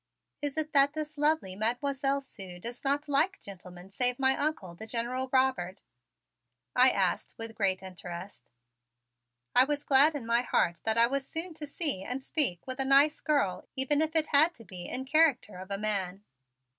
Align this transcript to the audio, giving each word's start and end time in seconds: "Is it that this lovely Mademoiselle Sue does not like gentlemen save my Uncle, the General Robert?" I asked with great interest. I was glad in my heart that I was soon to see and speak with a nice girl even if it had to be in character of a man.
"Is 0.41 0.57
it 0.57 0.73
that 0.73 0.93
this 0.93 1.15
lovely 1.15 1.55
Mademoiselle 1.55 2.21
Sue 2.21 2.57
does 2.59 2.83
not 2.83 3.07
like 3.07 3.39
gentlemen 3.39 3.91
save 3.91 4.17
my 4.17 4.35
Uncle, 4.35 4.73
the 4.73 4.87
General 4.87 5.29
Robert?" 5.31 5.83
I 6.75 6.89
asked 6.89 7.35
with 7.37 7.53
great 7.53 7.83
interest. 7.83 8.49
I 9.55 9.63
was 9.63 9.83
glad 9.83 10.15
in 10.15 10.25
my 10.25 10.41
heart 10.41 10.81
that 10.85 10.97
I 10.97 11.05
was 11.05 11.29
soon 11.29 11.53
to 11.53 11.67
see 11.67 12.01
and 12.03 12.23
speak 12.23 12.65
with 12.65 12.79
a 12.79 12.83
nice 12.83 13.21
girl 13.21 13.67
even 13.75 14.01
if 14.01 14.15
it 14.15 14.29
had 14.29 14.55
to 14.55 14.65
be 14.65 14.85
in 14.87 15.05
character 15.05 15.59
of 15.59 15.69
a 15.69 15.77
man. 15.77 16.23